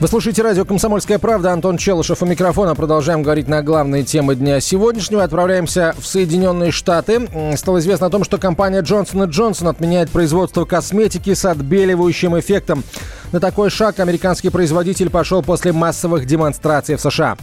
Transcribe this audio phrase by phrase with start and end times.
[0.00, 1.52] Вы слушаете радио «Комсомольская правда».
[1.52, 2.76] Антон Челышев у микрофона.
[2.76, 5.24] Продолжаем говорить на главные темы дня сегодняшнего.
[5.24, 7.28] Отправляемся в Соединенные Штаты.
[7.56, 12.84] Стало известно о том, что компания Johnson Johnson отменяет производство косметики с отбеливающим эффектом.
[13.32, 17.36] На такой шаг американский производитель пошел после массовых демонстраций в США.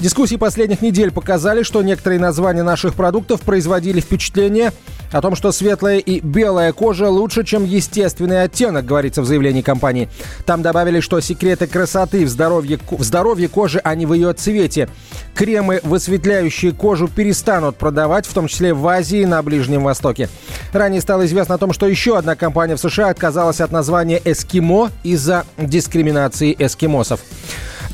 [0.00, 4.72] Дискуссии последних недель показали, что некоторые названия наших продуктов производили впечатление
[5.12, 10.08] о том, что светлая и белая кожа лучше, чем естественный оттенок, говорится в заявлении компании.
[10.44, 14.88] Там добавили, что секреты красоты в здоровье, в здоровье кожи, а не в ее цвете.
[15.34, 20.28] Кремы, высветляющие кожу, перестанут продавать, в том числе в Азии и на Ближнем Востоке.
[20.72, 24.90] Ранее стало известно о том, что еще одна компания в США отказалась от названия «Эскимо»
[25.02, 27.20] из-за дискриминации эскимосов.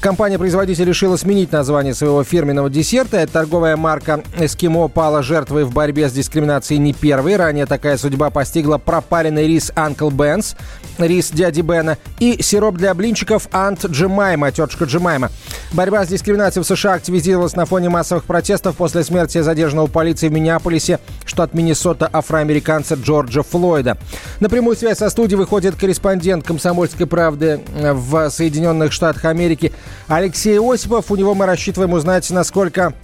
[0.01, 3.27] Компания-производитель решила сменить название своего фирменного десерта.
[3.27, 7.37] Торговая марка «Эскимо» пала жертвой в борьбе с дискриминацией не первой.
[7.37, 10.55] Ранее такая судьба постигла пропаренный рис «Анкл Бенс»,
[10.99, 15.31] рис «Дяди Бена» и сироп для блинчиков «Ант Джемайма», тетушка Джемайма.
[15.73, 20.35] Борьба с дискриминацией в США активизировалась на фоне массовых протестов после смерти задержанного полицией в
[20.35, 23.99] Миннеаполисе, штат Миннесота, афроамериканца Джорджа Флойда.
[24.41, 29.73] На прямую связь со студией выходит корреспондент «Комсомольской правды» в Соединенных Штатах Америки
[30.09, 31.11] Алексей Осипов.
[31.11, 32.95] У него мы рассчитываем узнать, насколько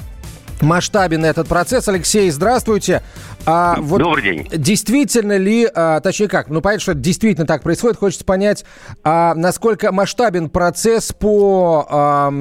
[0.63, 1.89] масштабен этот процесс.
[1.89, 3.03] Алексей, здравствуйте.
[3.45, 4.49] А, вот Добрый день.
[4.53, 8.65] Действительно ли, а, точнее как, ну понятно, что действительно так происходит, хочется понять,
[9.03, 12.33] а, насколько масштабен процесс по, а,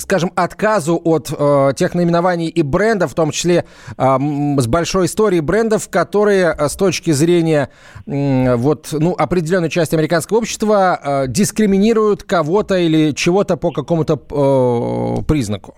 [0.00, 5.40] скажем, отказу от а, тех наименований и брендов, в том числе а, с большой историей
[5.42, 7.68] брендов, которые а, с точки зрения
[8.06, 15.22] а, вот, ну, определенной части американского общества а, дискриминируют кого-то или чего-то по какому-то а,
[15.22, 15.74] признаку.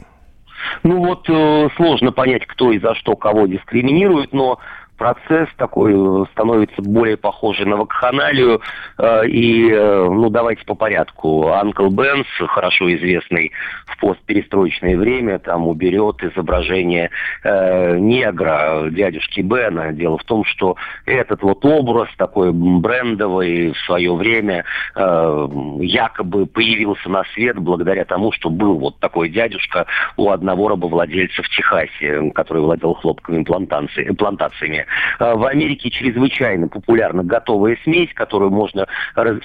[0.83, 4.59] Ну вот э, сложно понять, кто и за что кого дискриминирует, но
[4.99, 8.61] процесс такой э, становится более похожий на вакханалию.
[8.99, 11.49] Э, и, э, ну, давайте по порядку.
[11.49, 13.53] Анкл Бенс, хорошо известный
[13.87, 17.11] в постперестроечное время, там уберет изображение
[17.45, 19.93] негра, дядюшки Бена.
[19.93, 20.77] Дело в том, что
[21.07, 28.51] этот вот образ такой брендовый в свое время якобы появился на свет благодаря тому, что
[28.51, 29.87] был вот такой дядюшка
[30.17, 34.87] у одного рабовладельца в Техасе, который владел хлопковыми плантациями.
[35.19, 38.87] А, в Америке чрезвычайно популярна готовая смесь, которую можно,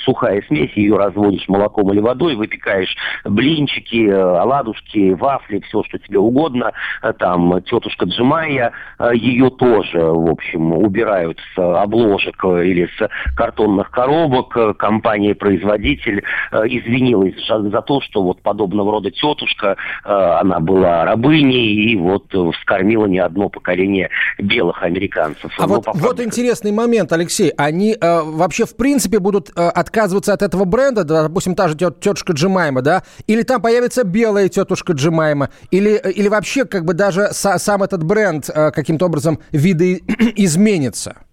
[0.03, 2.95] сухая смесь, ее разводишь молоком или водой, выпекаешь
[3.25, 6.71] блинчики, э, оладушки, вафли, все, что тебе угодно.
[7.01, 13.91] Э, там тетушка Джимая, э, ее тоже, в общем, убирают с обложек или с картонных
[13.91, 14.77] коробок.
[14.77, 23.05] Компания-производитель извинилась за то, что вот подобного рода тетушка, она была рабыней и вот вскормила
[23.05, 25.51] не одно поколение белых американцев американцев.
[25.57, 27.49] А вот, вот интересный момент, Алексей.
[27.57, 31.75] Они э, вообще в принципе будут э, отказываться от этого бренда, да, допустим, та же
[31.75, 33.03] тет, тетушка Джимайма, да?
[33.27, 35.49] Или там появится белая тетушка Джимайма?
[35.71, 41.17] Или, или вообще как бы даже са, сам этот бренд э, каким-то образом видоизменится?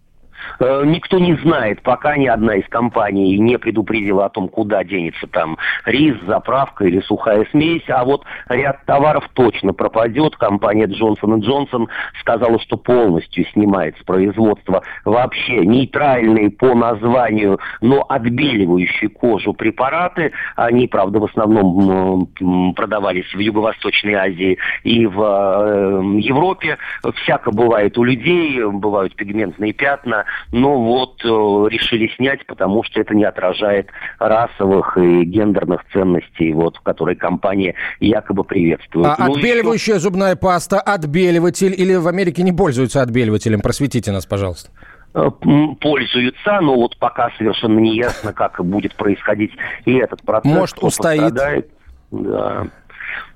[0.59, 5.27] Э, никто не знает, пока ни одна из компаний не предупредила о том, куда денется
[5.27, 10.37] там рис, заправка или сухая смесь, а вот ряд товаров точно пропадет.
[10.37, 11.87] Компания Johnson Johnson
[12.21, 20.33] сказала, что полностью снимает с производства вообще нейтральные по названию, но отбеливающие кожу препараты.
[20.57, 22.29] Они, правда, в основном
[22.75, 26.79] продавались в Юго-Восточной Азии и в э, Европе.
[27.23, 33.15] Всяко бывает у людей, бывают пигментные пятна, но вот э, решили снять, потому что это
[33.15, 39.07] не отражает расовых и гендерных ценностей, вот, которые компания якобы приветствует.
[39.07, 40.03] А ну, отбеливающая еще...
[40.03, 43.61] зубная паста, отбеливатель или в Америке не пользуются отбеливателем?
[43.61, 44.71] Просветите нас, пожалуйста
[45.15, 45.31] э,
[45.81, 49.53] пользуются, но вот пока совершенно не ясно, как будет происходить
[49.85, 50.53] и этот процесс.
[50.53, 51.35] Может, устоит.
[52.11, 52.67] Да.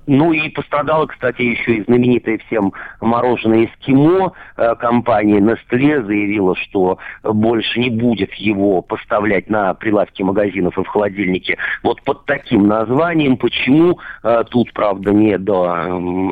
[0.07, 4.33] Ну и пострадала, кстати, еще и знаменитая всем мороженое «Эскимо».
[4.57, 10.87] Э, компания Nestle заявила, что больше не будет его поставлять на прилавки магазинов и в
[10.87, 13.37] холодильнике вот под таким названием.
[13.37, 13.99] Почему?
[14.23, 15.63] Э, тут, правда, не до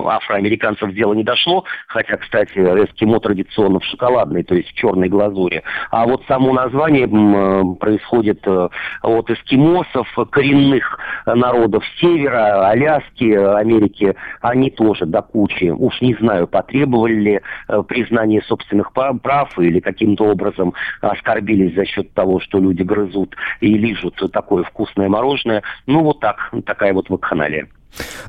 [0.07, 5.63] афроамериканцев дело не дошло, хотя, кстати, «Эскимо» традиционно в шоколадной, то есть в черной глазури.
[5.89, 15.05] А вот само название э, происходит от эскимосов, коренных народов севера, Аляски, Америки, они тоже
[15.05, 21.75] до кучи, уж не знаю, потребовали ли э, признание собственных прав или каким-то образом оскорбились
[21.75, 25.63] за счет того, что люди грызут и лижут такое вкусное мороженое.
[25.87, 27.67] Ну, вот так, такая вот вакханалия.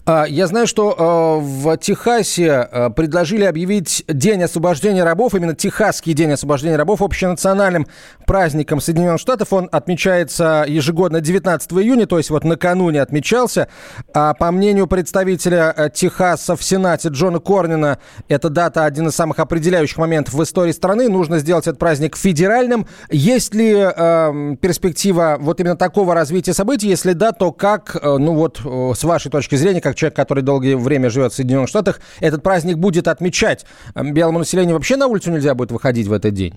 [0.06, 6.12] А, я знаю, что а, в Техасе а, предложили объявить День освобождения рабов, именно Техасский
[6.12, 7.86] День освобождения рабов, общенациональным
[8.26, 9.52] праздником Соединенных Штатов.
[9.52, 13.68] Он отмечается ежегодно 19 июня, то есть вот накануне отмечался.
[14.12, 19.96] А по мнению представителя Техаса в Сенате Джона Корнина, эта дата один из самых определяющих
[19.96, 21.08] моментов в истории страны.
[21.08, 22.86] Нужно сделать этот праздник федеральным.
[23.10, 26.88] Есть ли э, перспектива вот именно такого развития событий?
[26.88, 28.60] Если да, то как, ну вот
[28.96, 32.42] с вашей точки точки зрения, как человек, который долгое время живет в Соединенных Штатах, этот
[32.42, 33.64] праздник будет отмечать?
[33.94, 36.54] Белому населению вообще на улицу нельзя будет выходить в этот день?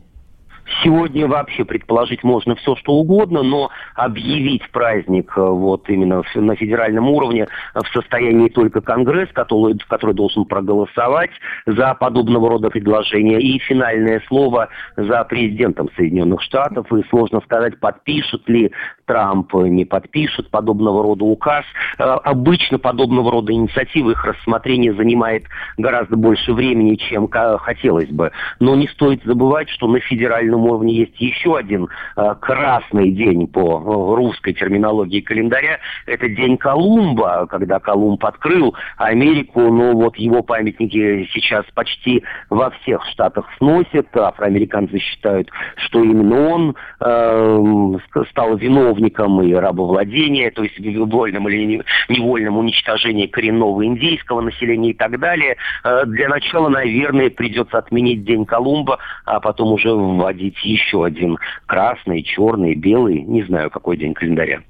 [0.83, 7.09] Сегодня вообще предположить можно все, что угодно, но объявить праздник э, вот именно на федеральном
[7.09, 11.31] уровне в состоянии только Конгресс, который, который должен проголосовать
[11.65, 16.91] за подобного рода предложения, и финальное слово за президентом Соединенных Штатов.
[16.91, 18.71] И сложно сказать, подпишет ли
[19.05, 21.63] Трамп, не подпишет подобного рода указ.
[21.97, 25.45] Э, обычно подобного рода инициативы, их рассмотрение занимает
[25.77, 28.31] гораздо больше времени, чем хотелось бы.
[28.59, 33.47] Но не стоит забывать, что на федеральном федеральном уровне есть еще один э, красный день
[33.47, 35.79] по э, русской терминологии календаря.
[36.05, 39.61] Это день Колумба, когда Колумб открыл Америку.
[39.61, 44.07] Ну вот его памятники сейчас почти во всех штатах сносят.
[44.15, 45.49] Афроамериканцы считают,
[45.85, 53.85] что именно он э, стал виновником и рабовладения, то есть вольным или невольным уничтожения коренного
[53.85, 55.57] индейского населения и так далее.
[55.83, 61.37] Э, для начала, наверное, придется отменить День Колумба, а потом уже вводить вводить еще один
[61.65, 64.61] красный, черный, белый, не знаю, какой день календаря.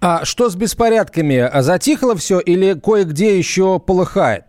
[0.00, 1.48] А что с беспорядками?
[1.60, 4.44] Затихло все или кое-где еще полыхает?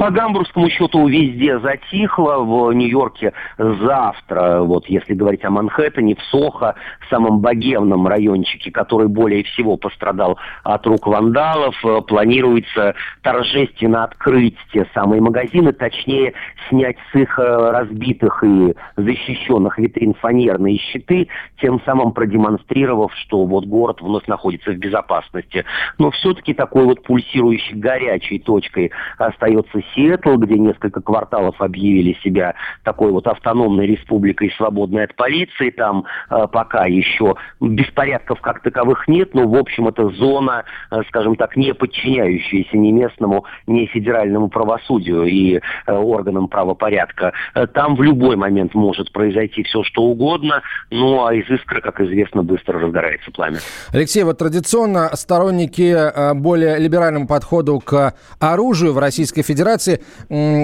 [0.00, 2.38] По гамбургскому счету везде затихло.
[2.38, 6.74] В Нью-Йорке завтра, вот если говорить о Манхэттене, в Сохо,
[7.10, 14.86] самом богемном райончике, который более всего пострадал от рук вандалов, э, планируется торжественно открыть те
[14.94, 16.32] самые магазины, точнее
[16.70, 21.28] снять с их э, разбитых и защищенных витрин фанерные щиты,
[21.60, 25.64] тем самым продемонстрировав, что вот город вновь находится в безопасности.
[25.98, 32.54] Но все-таки такой вот пульсирующей горячей точкой остается Сиэтл, где несколько кварталов объявили себя
[32.84, 35.70] такой вот автономной республикой, свободной от полиции.
[35.70, 41.36] Там э, пока еще беспорядков как таковых нет, но, в общем, это зона, э, скажем
[41.36, 47.32] так, не подчиняющаяся ни местному, ни федеральному правосудию и э, органам правопорядка.
[47.54, 52.00] Э, там в любой момент может произойти все, что угодно, ну а из искры, как
[52.00, 53.58] известно, быстро разгорается пламя.
[53.92, 60.00] Алексей, вот традиционно сторонники э, более либеральному подходу к оружию в Российской Федерации Федерации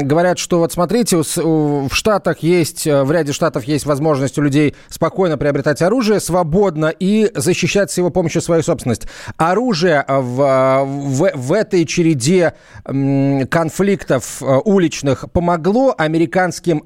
[0.03, 4.75] говорят, что вот смотрите, в Штатах есть, э, в ряде штатов есть возможность у людей
[4.89, 9.07] спокойно приобретать оружие, свободно и защищать с его помощью свою собственность.
[9.37, 12.55] Оружие в, э, в, в этой череде
[12.85, 16.85] конфликтов э, уличных помогло американским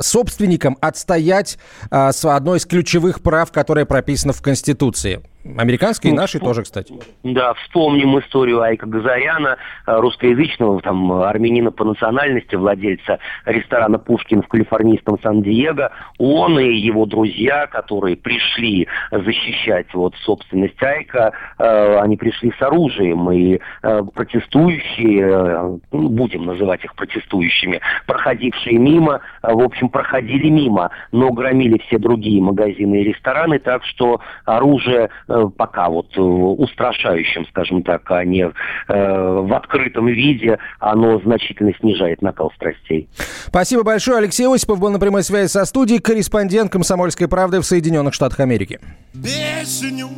[0.00, 1.58] собственникам отстоять
[1.90, 5.20] одно из ключевых прав, которое прописано в Конституции.
[5.44, 6.94] Американские и ну, наши тоже, кстати.
[7.24, 9.56] Да, вспомним историю Айка Газаряна,
[9.86, 15.90] э, русскоязычного там армянина по национальности, владельца ресторана «Пушкин» в калифорнийском Сан-Диего.
[16.18, 23.30] Он и его друзья, которые пришли защищать вот собственность Айка, э, они пришли с оружием,
[23.32, 31.30] и э, протестующие, ну, будем называть их протестующими, проходившие мимо, в общем, проходили мимо, но
[31.32, 35.10] громили все другие магазины и рестораны, так что оружие
[35.56, 38.50] пока вот э, устрашающим, скажем так, а не э,
[38.88, 43.08] в открытом виде, оно значительно снижает накал страстей.
[43.46, 44.18] Спасибо большое.
[44.18, 48.80] Алексей Осипов был на прямой связи со студией, корреспондент «Комсомольской правды» в Соединенных Штатах Америки.
[49.12, 50.08] Песню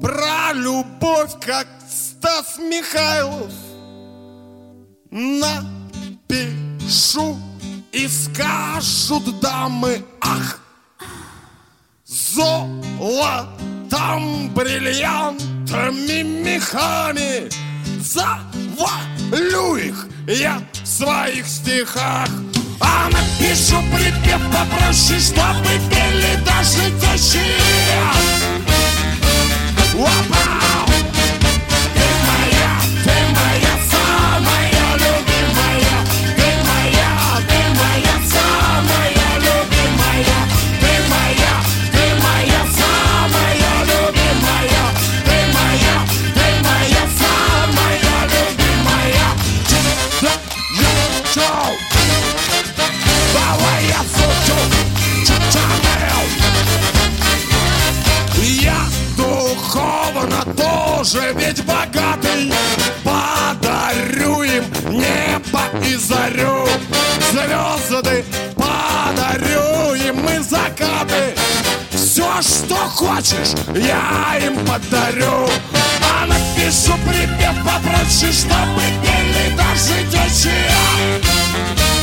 [0.00, 3.52] про любовь, как Стас Михайлов,
[5.10, 6.36] напишу
[7.92, 10.60] и скажут дамы, ах,
[12.04, 17.50] золото там бриллиантами мехами.
[18.00, 22.28] Завалю их я в своих стихах.
[22.80, 27.44] А напишу припев попроще, чтобы пели даже тещи.
[29.94, 31.11] Опа!
[72.72, 75.48] Что хочешь, я им подарю.
[76.02, 82.01] А напишу припев попроще, чтобы пели даже дичи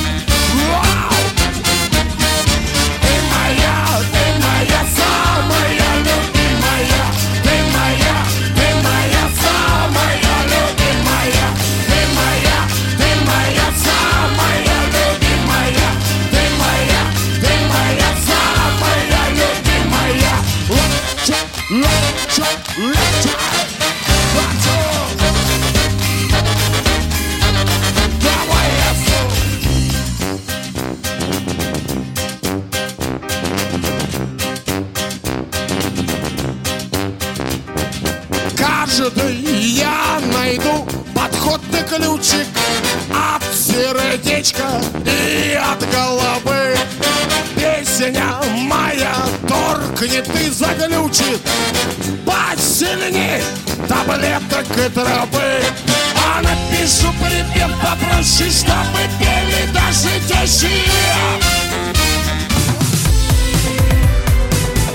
[39.09, 40.85] Каждый я найду
[41.15, 42.47] подходный ключик.
[43.11, 44.65] От сердечка
[45.05, 46.77] и от головы.
[47.55, 49.15] Песня моя
[49.47, 51.41] торкнет и заглючит
[52.25, 53.41] Посильней
[53.87, 55.63] таблеток и травы.
[56.15, 60.83] А напишу припев попроще, чтобы пели даже тещие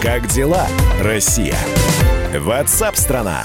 [0.01, 0.69] Как дела,
[1.01, 1.59] Россия?
[2.33, 3.45] Ватсап-страна!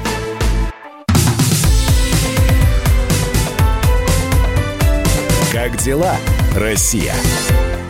[5.51, 6.15] Как дела,
[6.55, 7.13] Россия?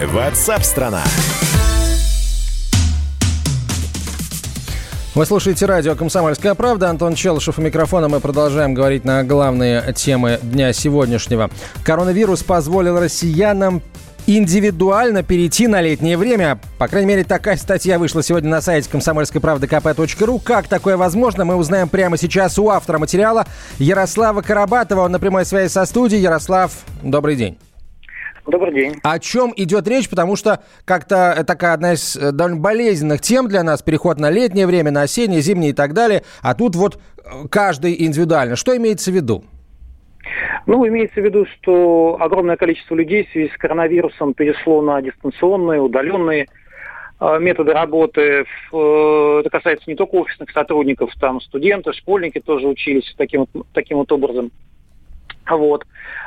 [0.03, 1.03] Ватсап-страна!
[5.13, 6.89] Вы слушаете радио «Комсомольская правда».
[6.89, 8.07] Антон Челышев у микрофона.
[8.07, 11.51] Мы продолжаем говорить на главные темы дня сегодняшнего.
[11.83, 13.83] Коронавирус позволил россиянам
[14.37, 16.59] индивидуально перейти на летнее время.
[16.77, 20.39] По крайней мере, такая статья вышла сегодня на сайте комсомольской правды kp.ру.
[20.39, 23.45] Как такое возможно, мы узнаем прямо сейчас у автора материала
[23.79, 25.01] Ярослава Карабатова.
[25.01, 26.21] Он на прямой связи со студией.
[26.21, 26.71] Ярослав,
[27.03, 27.57] добрый день.
[28.47, 28.95] Добрый день.
[29.03, 30.09] О чем идет речь?
[30.09, 34.65] Потому что как-то такая одна из э, довольно болезненных тем для нас, переход на летнее
[34.65, 36.23] время, на осеннее, зимнее и так далее.
[36.41, 38.55] А тут вот э, каждый индивидуально.
[38.55, 39.45] Что имеется в виду?
[40.67, 45.81] Ну, имеется в виду, что огромное количество людей в связи с коронавирусом перешло на дистанционные,
[45.81, 46.47] удаленные
[47.19, 48.45] э, методы работы.
[48.71, 54.51] Это касается не только офисных сотрудников, там студенты, школьники тоже учились таким, таким вот образом.
[55.49, 55.85] Вот.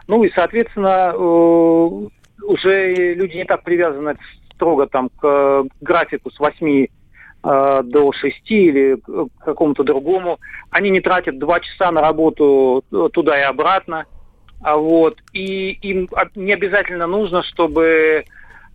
[0.09, 2.09] Ну и, соответственно, э,
[2.43, 4.17] уже люди не так привязаны
[4.53, 10.41] строго там к графику с 8 э, до 6 или к какому-то другому.
[10.71, 14.07] Они не тратят 2 часа на работу туда и обратно.
[14.65, 15.19] А вот.
[15.35, 18.25] И им не обязательно нужно, чтобы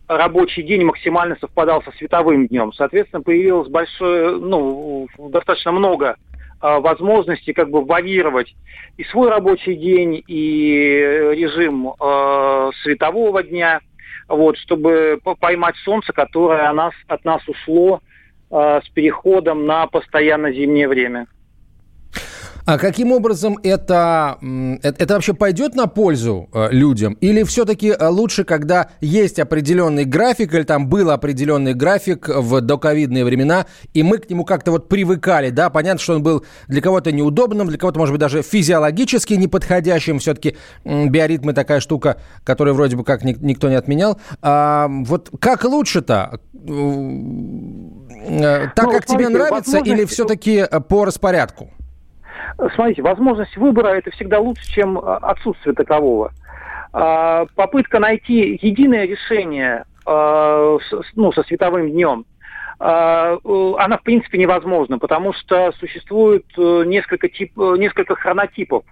[0.08, 2.72] рабочий день максимально совпадал со световым днем.
[2.74, 6.15] Соответственно, появилось большое, ну, достаточно много
[6.62, 8.55] а, возможности как бы варьировать
[8.98, 13.79] и свой рабочий день, и режим э, светового дня,
[14.27, 18.01] вот, чтобы поймать солнце, которое от нас, от нас ушло
[18.51, 21.25] э, с переходом на постоянно зимнее время.
[22.66, 24.38] А каким образом это,
[24.82, 27.13] это, это вообще пойдет на пользу э, людям?
[27.22, 33.25] Или все-таки э, лучше, когда есть определенный график, или там был определенный график в доковидные
[33.25, 35.70] времена, и мы к нему как-то вот привыкали, да?
[35.70, 40.20] Понятно, что он был для кого-то неудобным, для кого-то, может быть, даже физиологически неподходящим.
[40.20, 44.20] Все-таки биоритмы такая штука, которую вроде бы как никто не отменял.
[44.42, 46.39] А вот как лучше-то?
[48.22, 51.72] Э, так, ну, как смотрите, тебе нравится, или все-таки по распорядку?
[52.75, 56.32] Смотрите, возможность выбора это всегда лучше, чем а, отсутствие такового.
[56.92, 60.78] А, попытка найти единое решение а,
[61.16, 62.25] ну, со световым днем,
[62.82, 68.86] она в принципе невозможна, потому что существует э, несколько, тип, э, несколько хронотипов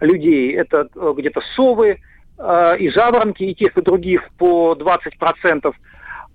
[0.00, 0.54] людей.
[0.54, 1.98] Это э, где-то совы
[2.78, 5.72] и жаворонки, и тех, и других по 20%.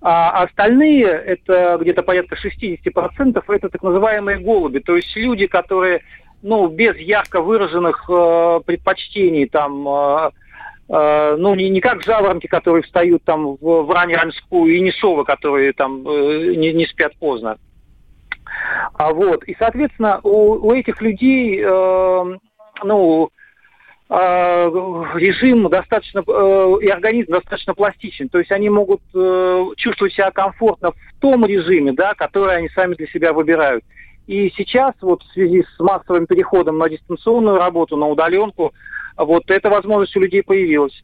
[0.00, 6.02] А остальные, это где-то порядка 60%, это так называемые голуби, то есть люди, которые
[6.42, 10.30] ну, без ярко выраженных э, предпочтений, там, э,
[10.88, 14.20] э, ну, не, не как жаворонки, которые встают там в, в раннюю
[14.66, 17.58] и не совы, которые там э, не, не спят поздно.
[18.94, 22.36] А вот, и, соответственно, у, у этих людей, э,
[22.84, 23.30] ну,
[24.10, 26.20] режим достаточно,
[26.80, 28.30] и организм достаточно пластичен.
[28.30, 29.02] То есть они могут
[29.76, 33.84] чувствовать себя комфортно в том режиме, да, который они сами для себя выбирают.
[34.28, 38.74] И сейчас вот в связи с массовым переходом на дистанционную работу, на удаленку,
[39.16, 41.02] вот эта возможность у людей появилась.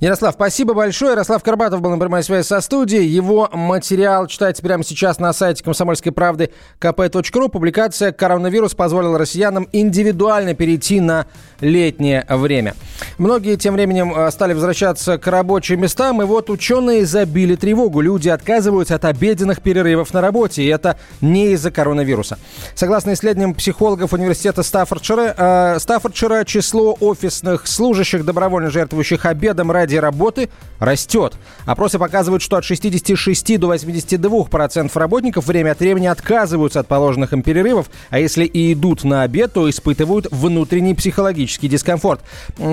[0.00, 1.12] Ярослав, спасибо большое.
[1.12, 3.06] Ярослав Карбатов был на прямой связи со студией.
[3.06, 6.50] Его материал читайте прямо сейчас на сайте комсомольской правды
[6.80, 7.48] kp.ru.
[7.48, 11.26] Публикация «Коронавирус позволил россиянам индивидуально перейти на
[11.60, 12.74] летнее время».
[13.16, 18.02] Многие тем временем э, стали возвращаться к рабочим местам, и вот ученые забили тревогу.
[18.02, 22.38] Люди отказываются от обеденных перерывов на работе, и это не из-за коронавируса.
[22.74, 29.96] Согласно исследованиям психологов университета Стаффордшира, э, Стаффордшира число офисных служащих, добровольно жертвующих обедом ради ради
[29.96, 30.48] работы
[30.80, 31.34] растет.
[31.64, 37.42] Опросы показывают, что от 66 до 82% работников время от времени отказываются от положенных им
[37.42, 42.20] перерывов, а если и идут на обед, то испытывают внутренний психологический дискомфорт.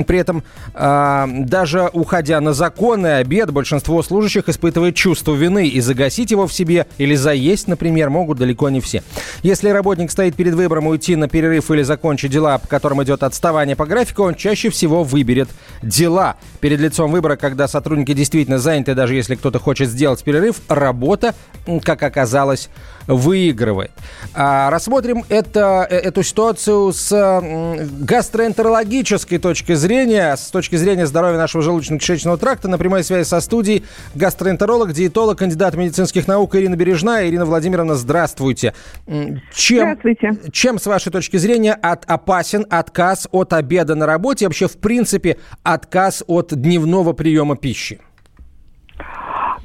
[0.07, 0.43] При этом
[0.73, 6.53] э, даже уходя на законный обед, большинство служащих испытывает чувство вины, и загасить его в
[6.53, 9.03] себе или заесть, например, могут далеко не все.
[9.43, 13.75] Если работник стоит перед выбором уйти на перерыв или закончить дела, по которым идет отставание
[13.75, 15.49] по графику, он чаще всего выберет
[15.81, 16.35] дела.
[16.59, 21.35] Перед лицом лицом выбора, когда сотрудники действительно заняты, даже если кто-то хочет сделать перерыв, работа,
[21.83, 22.69] как оказалось,
[23.07, 23.91] выигрывает.
[24.33, 27.41] А рассмотрим это, э, эту ситуацию с
[27.99, 32.67] гастроэнтерологической точки зрения, с точки зрения здоровья нашего желудочно-кишечного тракта.
[32.67, 33.83] На прямой связи со студией
[34.15, 37.27] гастроэнтеролог, диетолог, кандидат медицинских наук Ирина Бережная.
[37.27, 38.73] Ирина Владимировна, здравствуйте.
[39.53, 40.31] Чем, здравствуйте.
[40.51, 45.37] Чем, с вашей точки зрения, от, опасен отказ от обеда на работе, вообще, в принципе,
[45.63, 47.99] отказ от дневного дневного приема пищи?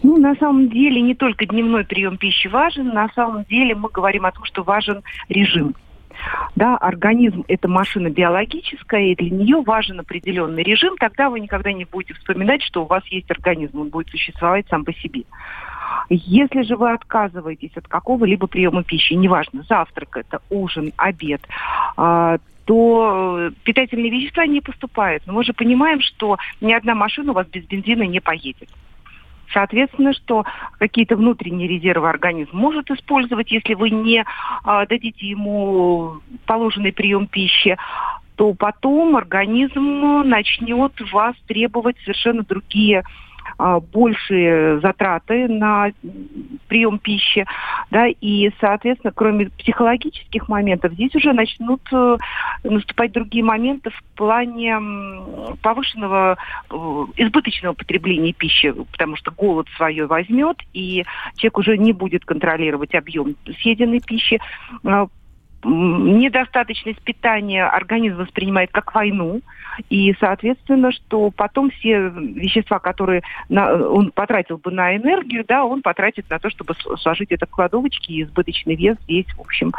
[0.03, 4.25] Ну, на самом деле, не только дневной прием пищи важен, на самом деле мы говорим
[4.25, 5.75] о том, что важен режим.
[6.57, 10.97] Да, организм– это машина биологическая, и для нее важен определенный режим.
[10.97, 14.85] Тогда вы никогда не будете вспоминать, что у вас есть организм, он будет существовать сам
[14.85, 15.25] по себе.
[16.09, 21.43] Если же вы отказываетесь от какого-либо приема пищи, неважно, завтрак это, ужин, обед,
[21.97, 25.23] а, то э, питательные вещества не поступают.
[25.27, 28.69] Но мы же понимаем, что ни одна машина у вас без бензина не поедет.
[29.55, 30.45] Соответственно, что
[30.79, 34.23] какие-то внутренние резервы организм может использовать, если вы не
[34.65, 37.79] а, дадите ему положенный прием пищи,
[38.37, 43.03] то потом организм начнет вас требовать совершенно другие
[43.93, 45.91] большие затраты на
[46.69, 47.45] прием пищи,
[47.91, 52.17] да, и, соответственно, кроме психологических моментов, здесь уже начнут э,
[52.65, 54.79] наступать другие моменты в плане
[55.63, 56.37] повышенного
[56.71, 56.75] э,
[57.17, 61.05] избыточного потребления пищи, потому что голод свое возьмет, и
[61.37, 64.39] человек уже не будет контролировать объем съеденной пищи,
[64.85, 65.09] а,
[65.65, 69.41] недостаточность питания организм воспринимает как войну,
[69.91, 75.83] и, соответственно, что потом все вещества, которые на, он потратил бы на энергию, да, он
[75.83, 79.73] потратит на то, чтобы сложить это в кладовочки, и избыточный вес здесь, в общем,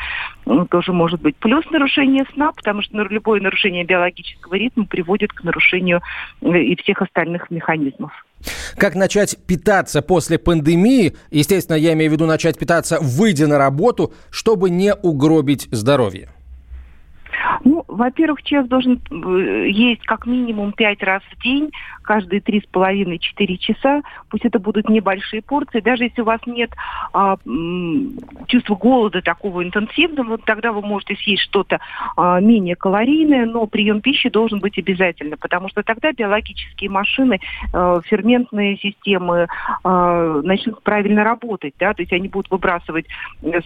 [0.70, 1.36] тоже может быть.
[1.38, 6.02] Плюс нарушение сна, потому что любое нарушение биологического ритма приводит к нарушению
[6.42, 8.12] э, и всех остальных механизмов.
[8.78, 11.16] Как начать питаться после пандемии?
[11.32, 16.30] Естественно, я имею в виду начать питаться, выйдя на работу, чтобы не угробить здоровье.
[18.00, 21.70] Во-первых, человек должен э, есть как минимум пять раз в день,
[22.10, 24.02] каждые три с половиной-четыре часа.
[24.30, 25.80] Пусть это будут небольшие порции.
[25.80, 26.72] Даже если у вас нет
[27.14, 27.38] а,
[28.48, 31.80] чувства голода такого интенсивного, тогда вы можете съесть что-то
[32.18, 37.42] а, менее калорийное, но прием пищи должен быть обязательно, потому что тогда биологические машины,
[37.74, 39.48] а, ферментные системы
[39.84, 43.06] а, начнут правильно работать, да, то есть они будут выбрасывать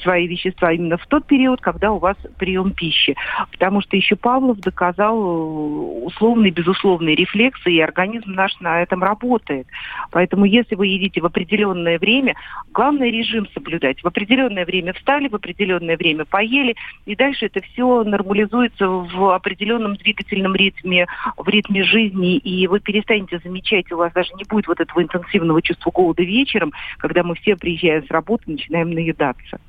[0.02, 3.16] свои вещества именно в тот период, когда у вас прием пищи.
[3.52, 9.68] Потому что еще Павлов доказал э, условные, безусловные рефлексы, и организм наш на этом работает.
[10.12, 12.36] Поэтому если вы едите в определенное время,
[12.72, 14.02] главное режим соблюдать.
[14.02, 19.96] В определенное время встали, в определенное время поели, и дальше это все нормализуется в определенном
[19.96, 21.06] двигательном ритме,
[21.36, 25.62] в ритме жизни, и вы перестанете замечать, у вас даже не будет вот этого интенсивного
[25.62, 29.60] чувства голода вечером, когда мы все, приезжая с работы, начинаем наедаться.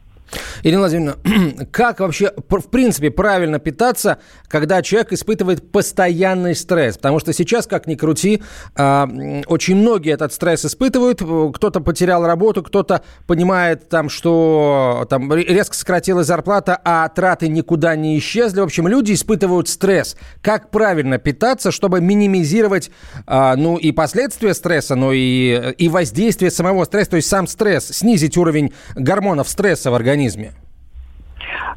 [0.63, 6.97] Ирина Владимировна, как вообще, в принципе, правильно питаться, когда человек испытывает постоянный стресс?
[6.97, 8.43] Потому что сейчас, как ни крути,
[8.75, 9.09] а,
[9.47, 11.21] очень многие этот стресс испытывают.
[11.55, 18.19] Кто-то потерял работу, кто-то понимает, там, что там, резко сократилась зарплата, а траты никуда не
[18.19, 18.61] исчезли.
[18.61, 20.17] В общем, люди испытывают стресс.
[20.41, 22.91] Как правильно питаться, чтобы минимизировать
[23.27, 27.89] а, ну, и последствия стресса, но и, и воздействие самого стресса, то есть сам стресс,
[27.89, 30.14] снизить уровень гормонов стресса в организме?
[30.15, 30.53] Организме?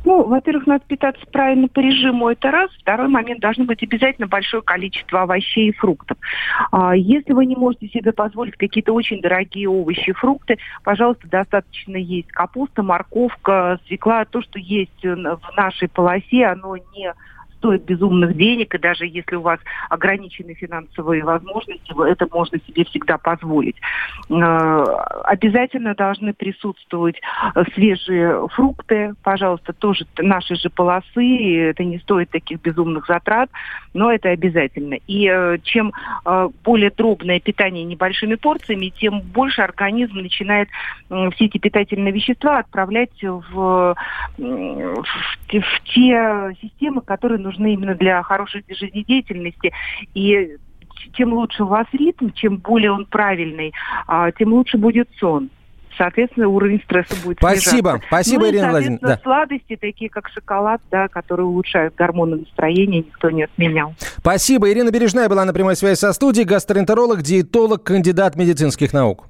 [0.05, 2.69] Ну, во-первых, надо питаться правильно по режиму, это раз.
[2.79, 6.17] Второй момент, должно быть обязательно большое количество овощей и фруктов.
[6.71, 11.97] А, если вы не можете себе позволить какие-то очень дорогие овощи и фрукты, пожалуйста, достаточно
[11.97, 17.13] есть капуста, морковка, свекла, то, что есть в нашей полосе, оно не
[17.57, 23.17] стоит безумных денег, и даже если у вас ограничены финансовые возможности, это можно себе всегда
[23.17, 23.75] позволить.
[24.29, 24.83] Э,
[25.23, 27.19] обязательно должны присутствовать
[27.55, 33.49] э, свежие фрукты, пожалуйста, тоже наши же полосы, это не стоит таких безумных затрат,
[33.93, 34.95] но это обязательно.
[35.07, 35.93] И э, чем
[36.63, 40.69] более дробное питание небольшими порциями, тем больше организм начинает
[41.07, 43.95] все эти питательные вещества отправлять в, в,
[44.37, 49.71] в те системы, которые нужны именно для хорошей жизнедеятельности.
[50.13, 50.57] И
[51.13, 53.73] чем лучше у вас ритм, чем более он правильный,
[54.07, 55.49] а, тем лучше будет сон
[55.97, 58.07] соответственно, уровень стресса будет Спасибо, снижаться.
[58.07, 59.07] спасибо, ну, Ирина Владимировна.
[59.07, 59.19] Да.
[59.23, 63.95] сладости, такие как шоколад, да, которые улучшают гормоны настроения, никто не отменял.
[64.17, 64.71] Спасибо.
[64.71, 69.25] Ирина Бережная была на прямой связи со студией, гастроэнтеролог, диетолог, кандидат медицинских наук.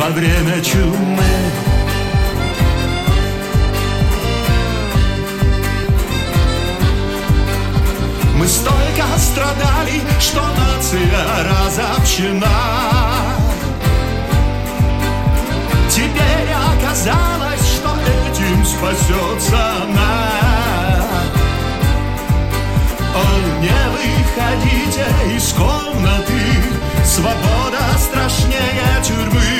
[0.00, 1.32] Во время чумы.
[8.36, 12.46] Мы столько страдали, что нация разобщена.
[15.90, 17.90] Теперь оказалось, что
[18.30, 20.30] этим спасется она.
[23.14, 23.26] О,
[23.60, 26.42] не выходите из комнаты,
[27.04, 29.59] свобода страшнее тюрьмы.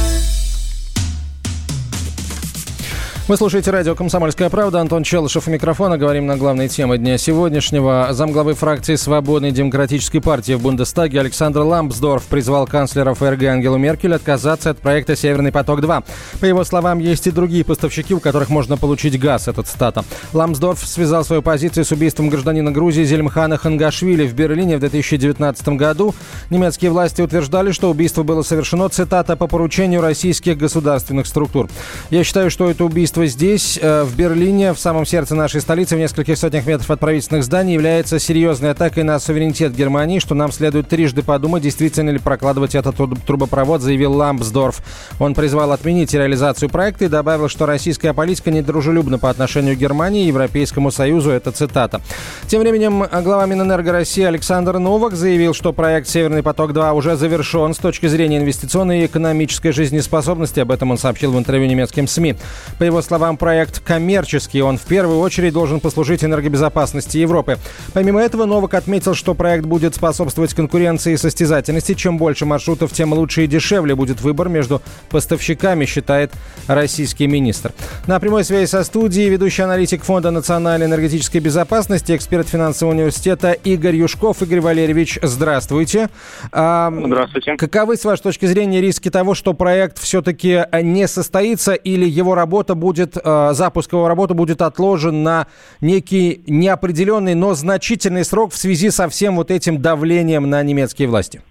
[3.31, 4.81] Вы слушаете радио «Комсомольская правда».
[4.81, 5.97] Антон Челышев у микрофона.
[5.97, 8.09] Говорим на главные темы дня сегодняшнего.
[8.11, 14.71] Замглавы фракции Свободной демократической партии в Бундестаге Александр Лампсдорф призвал канцлера ФРГ Ангелу Меркель отказаться
[14.71, 16.03] от проекта «Северный поток-2».
[16.41, 20.03] По его словам, есть и другие поставщики, у которых можно получить газ, этот стата.
[20.33, 26.13] Лампсдорф связал свою позицию с убийством гражданина Грузии Зельмхана Хангашвили в Берлине в 2019 году.
[26.49, 31.69] Немецкие власти утверждали, что убийство было совершено, цитата, по поручению российских государственных структур.
[32.09, 35.95] Я считаю, что это убийство правительства здесь, э, в Берлине, в самом сердце нашей столицы,
[35.95, 40.51] в нескольких сотнях метров от правительственных зданий, является серьезной атакой на суверенитет Германии, что нам
[40.51, 44.81] следует трижды подумать, действительно ли прокладывать этот трубопровод, заявил Ламбсдорф.
[45.19, 50.23] Он призвал отменить реализацию проекта и добавил, что российская политика недружелюбна по отношению к Германии
[50.23, 51.31] и Европейскому Союзу.
[51.31, 52.01] Это цитата.
[52.47, 57.77] Тем временем глава Минэнерго России Александр Новак заявил, что проект «Северный поток-2» уже завершен с
[57.77, 60.59] точки зрения инвестиционной и экономической жизнеспособности.
[60.59, 62.35] Об этом он сообщил в интервью немецким СМИ.
[62.77, 64.61] По его словам, проект коммерческий.
[64.61, 67.57] Он в первую очередь должен послужить энергобезопасности Европы.
[67.91, 71.93] Помимо этого, Новак отметил, что проект будет способствовать конкуренции и состязательности.
[71.93, 76.31] Чем больше маршрутов, тем лучше и дешевле будет выбор между поставщиками, считает
[76.67, 77.73] российский министр.
[78.07, 83.97] На прямой связи со студией ведущий аналитик Фонда национальной энергетической безопасности, эксперт финансового университета Игорь
[83.97, 84.41] Юшков.
[84.41, 86.09] Игорь Валерьевич, здравствуйте.
[86.53, 87.57] А, здравствуйте.
[87.57, 92.73] Каковы, с вашей точки зрения, риски того, что проект все-таки не состоится или его работа
[92.73, 95.47] будет, а, запуск его работы будет отложен на
[95.79, 101.41] некий неопределенный, но значительный срок в связи со всем вот этим давлением на немецкие власти,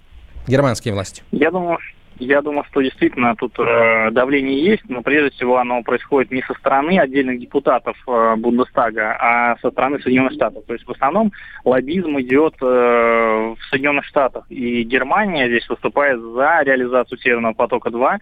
[0.47, 1.23] германские власти?
[1.33, 1.79] Я думаю,
[2.21, 6.53] я думаю, что действительно тут э, давление есть, но прежде всего оно происходит не со
[6.53, 10.65] стороны отдельных депутатов э, Бундестага, а со стороны Соединенных Штатов.
[10.67, 11.33] То есть в основном
[11.65, 18.19] лоббизм идет э, в Соединенных Штатах, и Германия здесь выступает за реализацию Северного потока-2,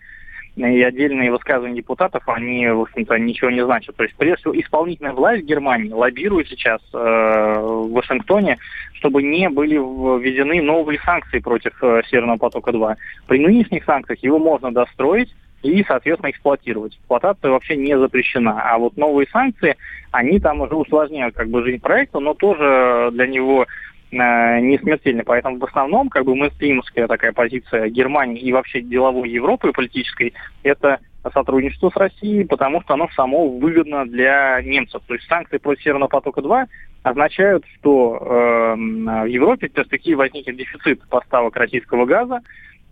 [0.66, 3.94] и отдельные высказывания депутатов, они, в общем-то, ничего не значат.
[3.96, 8.58] То есть, прежде всего, исполнительная власть Германии лоббирует сейчас э, в Вашингтоне,
[8.94, 12.96] чтобы не были введены новые санкции против э, Северного потока-2.
[13.28, 16.94] При нынешних санкциях его можно достроить, и, соответственно, эксплуатировать.
[16.94, 18.62] Эксплуатация вообще не запрещена.
[18.62, 19.76] А вот новые санкции,
[20.12, 23.66] они там уже усложняют как бы жизнь проекта, но тоже для него
[24.10, 25.22] не смертельны.
[25.24, 31.00] Поэтому в основном как бы мейнстримовская такая позиция Германии и вообще деловой Европы политической это
[31.32, 35.02] сотрудничество с Россией, потому что оно само выгодно для немцев.
[35.06, 36.66] То есть санкции против Северного потока-2
[37.02, 42.40] означают, что э, в Европе в перспективе возникнет дефицит поставок российского газа,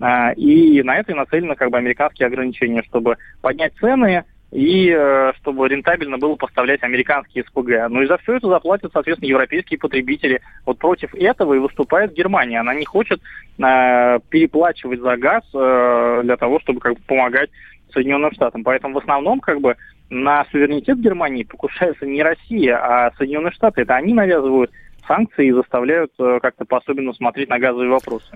[0.01, 5.33] э, и на это и нацелены как бы американские ограничения, чтобы поднять цены, и э,
[5.41, 7.89] чтобы рентабельно было поставлять американские СПГ.
[7.91, 10.41] Ну и за все это заплатят, соответственно, европейские потребители.
[10.65, 12.61] Вот против этого и выступает Германия.
[12.61, 17.51] Она не хочет э, переплачивать за газ э, для того, чтобы как бы, помогать
[17.93, 18.63] Соединенным Штатам.
[18.63, 19.77] Поэтому в основном как бы
[20.11, 23.83] на суверенитет Германии покушается не Россия, а Соединенные Штаты.
[23.83, 24.71] Это они навязывают
[25.07, 28.27] санкции и заставляют э, как-то по-особенному смотреть на газовые вопросы.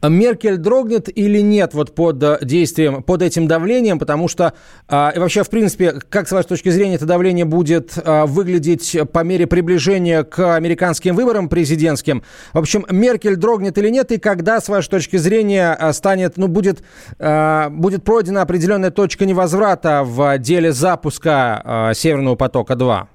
[0.00, 4.54] А Меркель дрогнет или нет вот под э, действием, под этим давлением, потому что
[4.88, 8.96] а, и вообще, в принципе, как с вашей точки зрения это давление будет а, выглядеть
[9.12, 12.22] по мере приближения к американским выборам президентским?
[12.52, 16.82] В общем, Меркель дрогнет или нет, и когда, с вашей точки зрения, станет, ну, будет,
[17.18, 23.06] будет пройдена определенная точка невозврата в деле запуска Северного потока-2?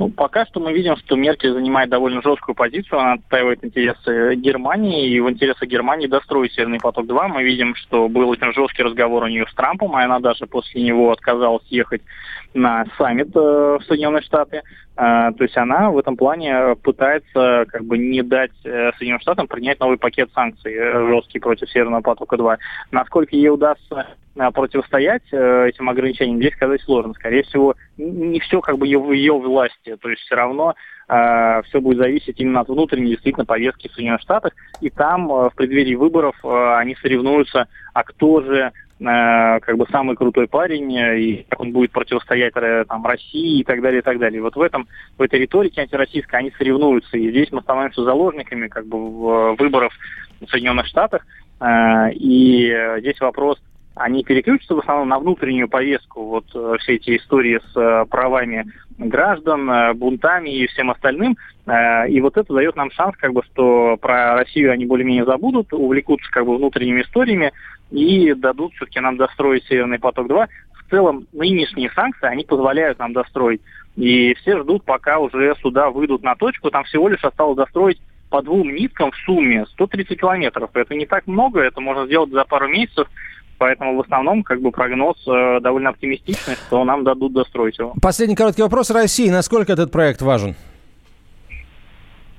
[0.00, 5.06] Ну, пока что мы видим, что Меркель занимает довольно жесткую позицию, она отстаивает интересы Германии,
[5.10, 7.28] и в интересах Германии достроить Северный поток-2.
[7.28, 10.82] Мы видим, что был очень жесткий разговор у нее с Трампом, и она даже после
[10.82, 12.00] него отказалась ехать
[12.54, 14.62] на саммит э, в Соединенные Штаты.
[14.96, 19.46] Э, то есть она в этом плане пытается как бы не дать э, Соединенным Штатам
[19.46, 22.58] принять новый пакет санкций жесткий против Северного потока-2.
[22.90, 24.06] Насколько ей удастся
[24.54, 27.12] противостоять этим ограничениям, здесь сказать сложно.
[27.14, 29.96] Скорее всего, не все как бы в ее власти.
[30.00, 30.74] То есть все равно
[31.08, 34.52] все будет зависеть именно от внутренней действительно повестки в Соединенных Штатах.
[34.80, 40.94] И там в преддверии выборов они соревнуются, а кто же как бы самый крутой парень,
[40.94, 44.42] э, и как он будет противостоять э, там, России и так далее, и так далее.
[44.42, 48.86] Вот в этом, в этой риторике антироссийской они соревнуются, и здесь мы становимся заложниками как
[48.86, 49.94] бы выборов
[50.40, 51.26] в Соединенных Штатах,
[52.14, 53.58] и здесь вопрос,
[54.00, 56.46] они переключатся в основном на внутреннюю повестку, вот
[56.80, 58.66] все эти истории с правами
[58.98, 61.36] граждан, бунтами и всем остальным.
[62.08, 66.30] И вот это дает нам шанс, как бы, что про Россию они более-менее забудут, увлекутся
[66.30, 67.52] как бы внутренними историями,
[67.90, 70.48] и дадут все-таки нам достроить Северный поток-2.
[70.74, 73.60] В целом, нынешние санкции, они позволяют нам достроить.
[73.96, 76.70] И все ждут, пока уже сюда выйдут на точку.
[76.70, 80.70] Там всего лишь осталось достроить по двум ниткам в сумме 130 километров.
[80.74, 83.08] Это не так много, это можно сделать за пару месяцев.
[83.60, 87.92] Поэтому в основном как бы прогноз э, довольно оптимистичный, что нам дадут достроить его.
[88.00, 89.28] Последний короткий вопрос России.
[89.28, 90.56] Насколько этот проект важен?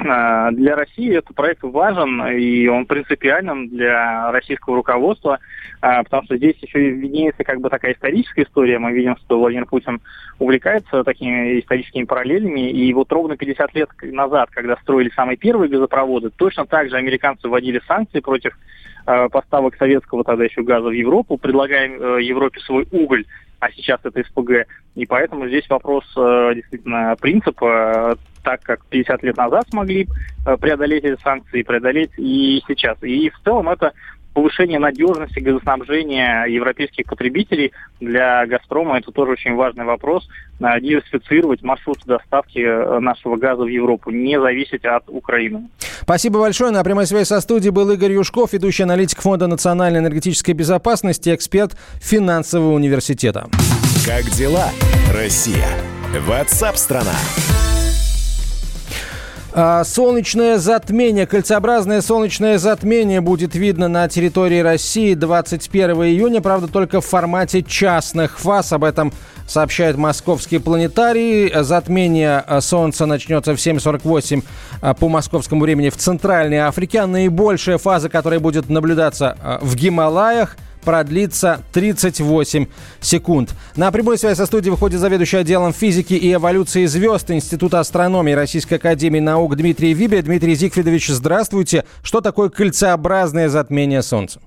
[0.04, 5.40] Э, для России этот проект важен, и он принципиален для российского руководства,
[5.82, 8.80] э, потому что здесь еще виднеется как бы такая историческая история.
[8.80, 10.02] Мы видим, что Владимир Путин
[10.40, 16.32] увлекается такими историческими параллелями, и вот ровно 50 лет назад, когда строили самые первые газопроводы,
[16.32, 18.58] точно так же американцы вводили санкции против
[19.06, 23.26] э, поставок советского тогда еще газа в Европу, предлагая Европе свой уголь,
[23.62, 24.68] а сейчас это СПГ.
[24.96, 30.08] И поэтому здесь вопрос э, действительно принципа, так как 50 лет назад смогли
[30.46, 32.98] э, преодолеть эти санкции, преодолеть и сейчас.
[33.04, 33.94] И в целом это
[34.34, 40.28] повышение надежности газоснабжения европейских потребителей для «Газпрома» это тоже очень важный вопрос.
[40.60, 45.70] Э, диверсифицировать маршруты доставки э, нашего газа в Европу, не зависеть от Украины.
[46.02, 46.72] Спасибо большое.
[46.72, 51.78] На прямой связи со студией был Игорь Юшков, ведущий аналитик Фонда национальной энергетической безопасности, эксперт
[52.02, 53.48] финансового университета.
[54.06, 54.70] Как дела,
[55.14, 55.68] Россия?
[56.28, 57.16] Ватсап-страна!
[59.54, 67.02] А, солнечное затмение, кольцеобразное солнечное затмение будет видно на территории России 21 июня, правда, только
[67.02, 68.72] в формате частных фаз.
[68.72, 69.12] Об этом
[69.48, 71.52] сообщает московский планетарий.
[71.64, 74.44] Затмение а, Солнца начнется в 7.48
[74.82, 77.06] а, по московскому времени в Центральной Африке.
[77.06, 82.68] Наибольшая фаза, которая будет наблюдаться в Гималаях– продлится 38
[83.00, 83.56] секунд.
[83.76, 88.76] На прямой связи со студией выходит заведующий отделом физики и эволюции звезд Института астрономии Российской
[88.76, 90.22] Академии Наук Дмитрий Вибе.
[90.22, 91.86] Дмитрий Зигфридович, здравствуйте.
[92.04, 94.42] Что такое кольцеобразное затмение Солнца?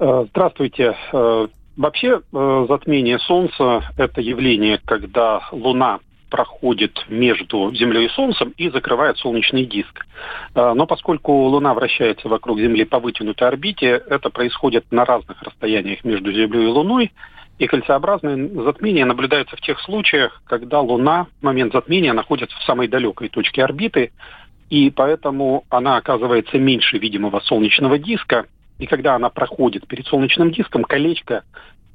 [0.00, 0.96] Э, здравствуйте.
[1.12, 8.68] Э, вообще э, затмение Солнца– это явление, когда Луна проходит между Землей и Солнцем и
[8.70, 10.06] закрывает солнечный диск.
[10.54, 16.04] А, но поскольку Луна вращается вокруг Земли по вытянутой орбите, это происходит на разных расстояниях
[16.04, 17.12] между Землей и Луной,
[17.58, 22.88] и кольцеобразное затмение наблюдается в тех случаях, когда Луна в момент затмения находится в самой
[22.88, 24.12] далекой точке орбиты,
[24.70, 28.46] и поэтому она оказывается меньше видимого солнечного диска,
[28.78, 31.42] и когда она проходит перед солнечным диском, колечко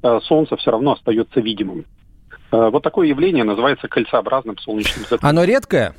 [0.02, 1.86] э, Солнца все равно остается видимым.
[2.52, 5.28] Э, вот такое явление называется кольцеобразным солнечным затмением.
[5.28, 5.94] Оно редкое?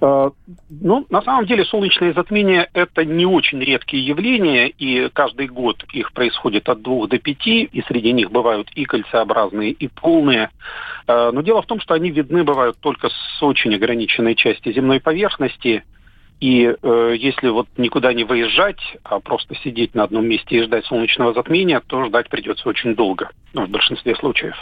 [0.00, 0.30] Э,
[0.68, 6.12] ну, на самом деле солнечные затмения– это не очень редкие явления, и каждый год их
[6.12, 10.50] происходит от двух до пяти, и среди них бывают и кольцеобразные, и полные.
[11.06, 15.00] Э, но дело в том, что они видны бывают только с очень ограниченной части земной
[15.00, 15.84] поверхности,
[16.42, 20.84] и э, если вот никуда не выезжать, а просто сидеть на одном месте и ждать
[20.86, 24.56] солнечного затмения, то ждать придется очень долго, ну, в большинстве случаев.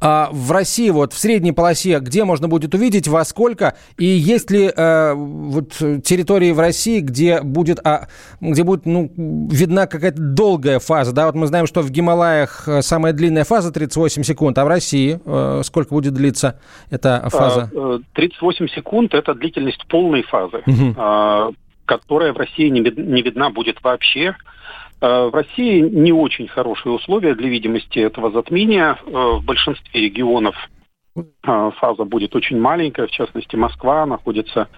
[0.00, 4.50] А в России, вот в средней полосе, где можно будет увидеть, во сколько, и есть
[4.50, 5.72] ли э, вот
[6.04, 8.08] территории в России, где будет, а,
[8.40, 12.82] где будет ну, видна какая-то долгая фаза, да, вот мы знаем, что в Гималаях э,
[12.82, 17.70] самая длинная фаза 38 секунд, а в России э, сколько будет длиться эта фаза?
[18.12, 20.94] 38 а, э, секунд– это длительность полной фазы, угу.
[21.84, 24.34] Которая в России не, не видна будет вообще,
[25.00, 28.98] Э, в России не очень хорошие условия для видимости этого затмения.
[29.06, 30.56] Э, в большинстве регионов
[31.16, 31.22] э,
[31.76, 34.68] фаза будет очень маленькая, в частности Москва находится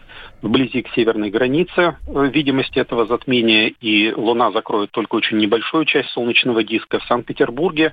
[0.43, 6.65] вблизи к северной границе видимости этого затмения, и Луна закроет только очень небольшую часть солнечного
[6.65, 7.93] диска в Санкт-Петербурге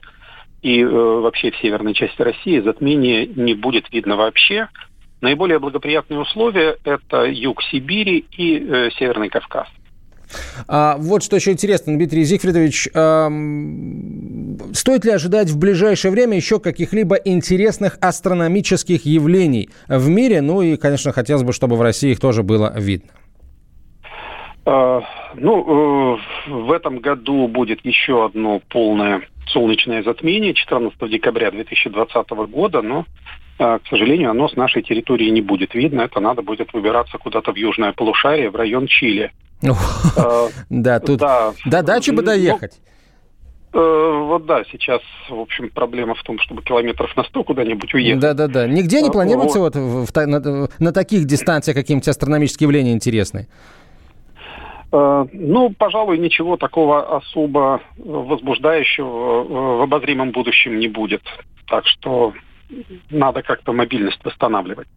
[0.62, 4.70] и вообще в северной части России затмение не будет видно вообще.
[5.22, 9.68] Наиболее благоприятные условия– это юг Сибири и э, Северный Кавказ.
[10.68, 13.30] А, вот что еще интересно, Дмитрий Зигфридович, а,
[14.74, 20.42] стоит ли ожидать в ближайшее время еще каких-либо интересных астрономических явлений в мире?
[20.42, 23.10] Ну и, конечно, хотелось бы, чтобы в России их тоже было видно.
[24.66, 25.02] А,
[25.36, 32.82] ну, э, в этом году будет еще одно полное солнечное затмение 14 декабря 2020 года,
[32.82, 33.06] но
[33.58, 36.02] к сожалению, оно с нашей территории не будет видно.
[36.02, 39.32] Это надо будет выбираться куда-то в южное полушарие, в район Чили.
[40.16, 42.80] А, да, тут до дачи бы доехать.
[43.74, 48.22] Э, вот да, сейчас, в общем, проблема в том, чтобы километров на сто куда-нибудь уехать.
[48.22, 48.68] Да-да-да.
[48.68, 53.48] Нигде не а, планируется вот, на, таких дистанциях какие-нибудь астрономические явления интересные?
[54.92, 61.22] Э, ну, пожалуй, ничего такого особо возбуждающего в обозримом будущем не будет.
[61.68, 62.34] Так что
[63.10, 64.88] надо как-то мобильность восстанавливать.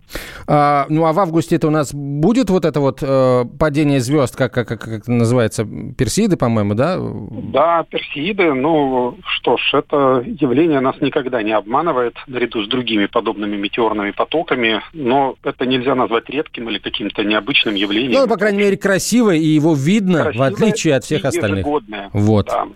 [0.46, 4.36] А, ну а в августе это у нас будет вот это вот э, падение звезд,
[4.36, 5.64] как, как, как это называется,
[5.96, 6.96] персиды, по-моему, да?
[6.98, 8.52] Да, персиды.
[8.54, 14.82] Ну что ж, это явление нас никогда не обманывает наряду с другими подобными метеорными потоками,
[14.92, 18.20] но это нельзя назвать редким или каким-то необычным явлением.
[18.20, 21.66] Ну, по крайней мере, красивое, и его видно, красивое в отличие от всех остальных.
[22.12, 22.46] Вот.
[22.46, 22.66] Да.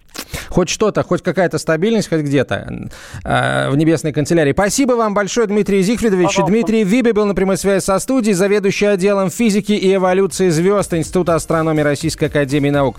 [0.49, 2.89] Хоть что-то, хоть какая-то стабильность, хоть где-то
[3.25, 4.53] э, в небесной канцелярии.
[4.53, 6.27] Спасибо вам большое, Дмитрий Зихфридович.
[6.27, 6.53] Пожалуйста.
[6.53, 11.35] Дмитрий Виби был на прямой связи со студией, заведующий отделом физики и эволюции звезд Института
[11.35, 12.97] астрономии Российской Академии Наук.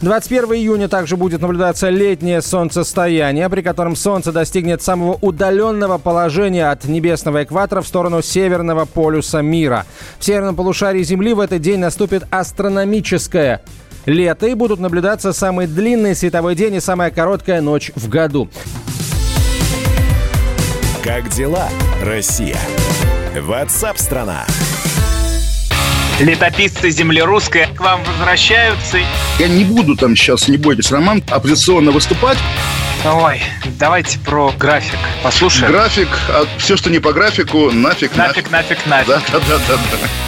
[0.00, 6.84] 21 июня также будет наблюдаться летнее солнцестояние, при котором Солнце достигнет самого удаленного положения от
[6.84, 9.86] небесного экватора в сторону северного полюса мира.
[10.18, 13.62] В северном полушарии Земли в этот день наступит астрономическое
[14.06, 18.48] лето и будут наблюдаться самый длинный световой день и самая короткая ночь в году.
[21.02, 21.68] Как дела,
[22.02, 22.58] Россия?
[23.36, 24.46] Ватсап-страна!
[26.18, 28.98] Летописцы земли русской к вам возвращаются.
[29.38, 32.38] Я не буду там сейчас, не бойтесь, Роман, оппозиционно выступать.
[33.04, 33.40] Ой,
[33.78, 35.70] давайте про график послушаем.
[35.70, 38.50] График, а все, что не по графику, нафиг, нафиг.
[38.50, 39.06] Нафиг, нафиг, нафиг.
[39.06, 39.76] Да, да, да, да.
[39.76, 40.27] да.